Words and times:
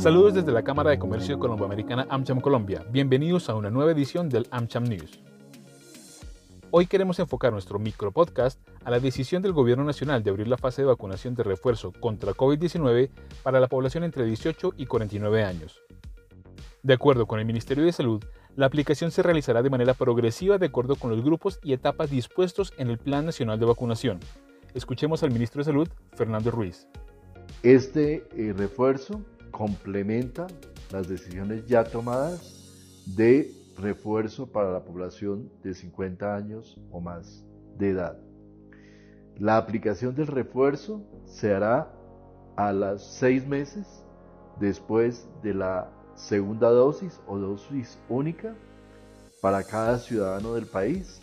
Saludos 0.00 0.32
desde 0.32 0.50
la 0.50 0.62
Cámara 0.64 0.88
de 0.88 0.98
Comercio 0.98 1.38
Colomboamericana 1.38 2.06
AmCham 2.08 2.40
Colombia. 2.40 2.86
Bienvenidos 2.90 3.50
a 3.50 3.54
una 3.54 3.68
nueva 3.68 3.92
edición 3.92 4.30
del 4.30 4.48
AmCham 4.50 4.84
News. 4.84 5.20
Hoy 6.70 6.86
queremos 6.86 7.18
enfocar 7.18 7.52
nuestro 7.52 7.78
micro 7.78 8.10
podcast 8.10 8.58
a 8.82 8.90
la 8.90 8.98
decisión 8.98 9.42
del 9.42 9.52
Gobierno 9.52 9.84
Nacional 9.84 10.22
de 10.22 10.30
abrir 10.30 10.48
la 10.48 10.56
fase 10.56 10.80
de 10.80 10.88
vacunación 10.88 11.34
de 11.34 11.42
refuerzo 11.42 11.92
contra 11.92 12.32
COVID-19 12.32 13.10
para 13.42 13.60
la 13.60 13.68
población 13.68 14.02
entre 14.02 14.24
18 14.24 14.72
y 14.78 14.86
49 14.86 15.44
años. 15.44 15.82
De 16.82 16.94
acuerdo 16.94 17.26
con 17.26 17.38
el 17.38 17.44
Ministerio 17.44 17.84
de 17.84 17.92
Salud, 17.92 18.24
la 18.56 18.64
aplicación 18.64 19.10
se 19.10 19.22
realizará 19.22 19.62
de 19.62 19.68
manera 19.68 19.92
progresiva 19.92 20.56
de 20.56 20.64
acuerdo 20.64 20.96
con 20.96 21.10
los 21.10 21.22
grupos 21.22 21.60
y 21.62 21.74
etapas 21.74 22.08
dispuestos 22.08 22.72
en 22.78 22.88
el 22.88 22.96
Plan 22.96 23.26
Nacional 23.26 23.60
de 23.60 23.66
Vacunación. 23.66 24.18
Escuchemos 24.72 25.22
al 25.22 25.30
ministro 25.30 25.60
de 25.60 25.66
Salud, 25.66 25.88
Fernando 26.14 26.50
Ruiz. 26.50 26.88
Este 27.62 28.26
eh, 28.34 28.54
refuerzo 28.56 29.20
complementa 29.50 30.46
las 30.92 31.08
decisiones 31.08 31.66
ya 31.66 31.84
tomadas 31.84 33.04
de 33.16 33.52
refuerzo 33.78 34.46
para 34.46 34.72
la 34.72 34.84
población 34.84 35.50
de 35.62 35.74
50 35.74 36.34
años 36.34 36.78
o 36.90 37.00
más 37.00 37.44
de 37.78 37.90
edad. 37.90 38.18
La 39.38 39.56
aplicación 39.56 40.14
del 40.14 40.26
refuerzo 40.26 41.02
se 41.24 41.54
hará 41.54 41.90
a 42.56 42.72
las 42.72 43.02
seis 43.02 43.46
meses 43.46 44.04
después 44.58 45.26
de 45.42 45.54
la 45.54 45.90
segunda 46.14 46.68
dosis 46.68 47.20
o 47.26 47.38
dosis 47.38 47.98
única 48.08 48.54
para 49.40 49.62
cada 49.62 49.98
ciudadano 49.98 50.54
del 50.54 50.66
país 50.66 51.22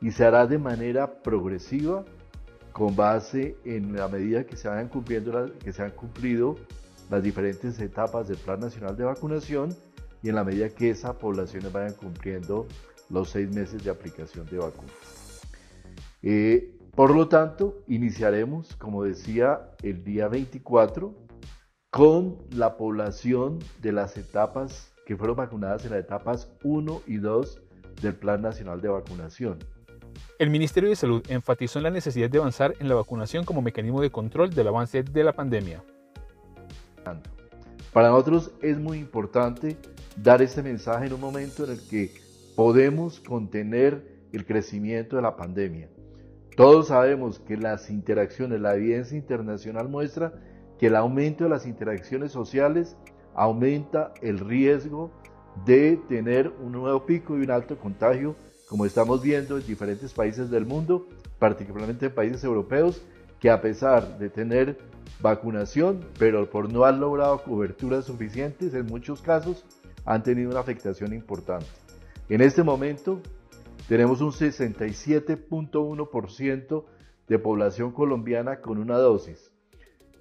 y 0.00 0.10
se 0.10 0.24
hará 0.24 0.46
de 0.46 0.58
manera 0.58 1.22
progresiva 1.22 2.04
con 2.72 2.96
base 2.96 3.56
en 3.64 3.94
la 3.94 4.08
medida 4.08 4.44
que 4.44 4.56
se 4.56 4.68
vayan 4.68 4.88
cumpliendo 4.88 5.52
que 5.62 5.72
se 5.72 5.82
han 5.82 5.90
cumplido 5.90 6.56
las 7.12 7.22
diferentes 7.22 7.78
etapas 7.78 8.26
del 8.26 8.38
Plan 8.38 8.58
Nacional 8.58 8.96
de 8.96 9.04
Vacunación 9.04 9.76
y 10.22 10.30
en 10.30 10.34
la 10.34 10.44
medida 10.44 10.70
que 10.70 10.88
esas 10.88 11.14
poblaciones 11.16 11.70
vayan 11.70 11.92
cumpliendo 11.92 12.66
los 13.10 13.28
seis 13.28 13.54
meses 13.54 13.84
de 13.84 13.90
aplicación 13.90 14.46
de 14.46 14.56
vacunas. 14.56 15.42
Eh, 16.22 16.74
por 16.94 17.14
lo 17.14 17.28
tanto, 17.28 17.82
iniciaremos, 17.86 18.76
como 18.76 19.04
decía, 19.04 19.72
el 19.82 20.02
día 20.04 20.28
24 20.28 21.14
con 21.90 22.38
la 22.50 22.78
población 22.78 23.58
de 23.82 23.92
las 23.92 24.16
etapas 24.16 24.94
que 25.04 25.14
fueron 25.14 25.36
vacunadas 25.36 25.84
en 25.84 25.90
las 25.90 26.00
etapas 26.00 26.50
1 26.64 27.02
y 27.06 27.18
2 27.18 27.60
del 28.00 28.14
Plan 28.14 28.40
Nacional 28.40 28.80
de 28.80 28.88
Vacunación. 28.88 29.58
El 30.38 30.48
Ministerio 30.48 30.88
de 30.88 30.96
Salud 30.96 31.22
enfatizó 31.28 31.78
en 31.78 31.82
la 31.82 31.90
necesidad 31.90 32.30
de 32.30 32.38
avanzar 32.38 32.74
en 32.80 32.88
la 32.88 32.94
vacunación 32.94 33.44
como 33.44 33.60
mecanismo 33.60 34.00
de 34.00 34.10
control 34.10 34.54
del 34.54 34.68
avance 34.68 35.02
de 35.02 35.24
la 35.24 35.34
pandemia. 35.34 35.84
Para 37.92 38.08
nosotros 38.08 38.52
es 38.62 38.78
muy 38.78 38.98
importante 38.98 39.76
dar 40.16 40.42
este 40.42 40.62
mensaje 40.62 41.06
en 41.06 41.12
un 41.12 41.20
momento 41.20 41.64
en 41.64 41.72
el 41.72 41.80
que 41.88 42.12
podemos 42.56 43.20
contener 43.20 44.02
el 44.32 44.46
crecimiento 44.46 45.16
de 45.16 45.22
la 45.22 45.36
pandemia. 45.36 45.88
Todos 46.56 46.88
sabemos 46.88 47.38
que 47.38 47.56
las 47.56 47.90
interacciones, 47.90 48.60
la 48.60 48.74
evidencia 48.74 49.16
internacional 49.16 49.88
muestra 49.88 50.32
que 50.78 50.86
el 50.88 50.96
aumento 50.96 51.44
de 51.44 51.50
las 51.50 51.66
interacciones 51.66 52.32
sociales 52.32 52.96
aumenta 53.34 54.12
el 54.20 54.38
riesgo 54.38 55.10
de 55.64 55.98
tener 56.08 56.48
un 56.60 56.72
nuevo 56.72 57.06
pico 57.06 57.38
y 57.38 57.42
un 57.42 57.50
alto 57.50 57.78
contagio, 57.78 58.36
como 58.68 58.84
estamos 58.84 59.22
viendo 59.22 59.58
en 59.58 59.66
diferentes 59.66 60.12
países 60.12 60.50
del 60.50 60.66
mundo, 60.66 61.06
particularmente 61.38 62.06
en 62.06 62.14
países 62.14 62.44
europeos, 62.44 63.02
que 63.38 63.50
a 63.50 63.60
pesar 63.60 64.18
de 64.18 64.28
tener 64.28 64.78
vacunación, 65.20 66.00
pero 66.18 66.50
por 66.50 66.72
no 66.72 66.84
haber 66.84 67.00
logrado 67.00 67.42
coberturas 67.42 68.06
suficientes, 68.06 68.74
en 68.74 68.86
muchos 68.86 69.22
casos 69.22 69.64
han 70.04 70.22
tenido 70.22 70.50
una 70.50 70.60
afectación 70.60 71.12
importante. 71.12 71.66
En 72.28 72.40
este 72.40 72.62
momento 72.62 73.20
tenemos 73.88 74.20
un 74.20 74.30
67.1% 74.32 76.84
de 77.28 77.38
población 77.38 77.92
colombiana 77.92 78.60
con 78.60 78.78
una 78.78 78.98
dosis. 78.98 79.52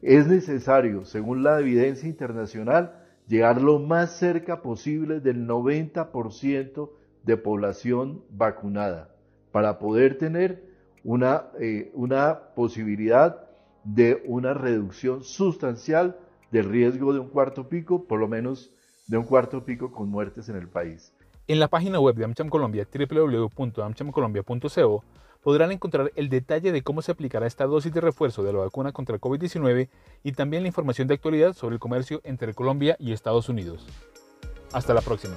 Es 0.01 0.27
necesario, 0.27 1.05
según 1.05 1.43
la 1.43 1.59
evidencia 1.59 2.09
internacional, 2.09 2.95
llegar 3.27 3.61
lo 3.61 3.79
más 3.79 4.17
cerca 4.17 4.61
posible 4.61 5.19
del 5.19 5.47
90% 5.47 6.89
de 7.23 7.37
población 7.37 8.23
vacunada 8.29 9.09
para 9.51 9.79
poder 9.79 10.17
tener 10.17 10.63
una, 11.03 11.47
eh, 11.59 11.91
una 11.93 12.39
posibilidad 12.55 13.50
de 13.83 14.23
una 14.25 14.53
reducción 14.53 15.23
sustancial 15.23 16.19
del 16.51 16.65
riesgo 16.65 17.13
de 17.13 17.19
un 17.19 17.29
cuarto 17.29 17.69
pico, 17.69 18.05
por 18.05 18.19
lo 18.19 18.27
menos 18.27 18.71
de 19.07 19.17
un 19.17 19.25
cuarto 19.25 19.65
pico 19.65 19.91
con 19.91 20.09
muertes 20.09 20.49
en 20.49 20.55
el 20.55 20.67
país. 20.67 21.13
En 21.47 21.59
la 21.59 21.67
página 21.67 21.99
web 21.99 22.15
de 22.15 22.25
AmCham 22.25 22.49
Colombia, 22.49 22.87
www.amchamcolombia.co, 22.93 25.03
podrán 25.41 25.71
encontrar 25.71 26.11
el 26.15 26.29
detalle 26.29 26.71
de 26.71 26.83
cómo 26.83 27.01
se 27.01 27.11
aplicará 27.11 27.47
esta 27.47 27.65
dosis 27.65 27.91
de 27.93 28.01
refuerzo 28.01 28.43
de 28.43 28.53
la 28.53 28.59
vacuna 28.59 28.91
contra 28.91 29.15
el 29.15 29.21
COVID-19 29.21 29.89
y 30.23 30.31
también 30.33 30.61
la 30.63 30.67
información 30.67 31.07
de 31.07 31.15
actualidad 31.15 31.53
sobre 31.53 31.73
el 31.75 31.79
comercio 31.79 32.21
entre 32.23 32.53
Colombia 32.53 32.95
y 32.99 33.11
Estados 33.11 33.49
Unidos. 33.49 33.87
Hasta 34.71 34.93
la 34.93 35.01
próxima. 35.01 35.35